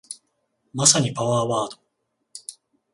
[0.73, 1.77] まさにパワーワード